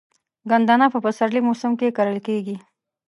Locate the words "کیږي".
2.27-2.55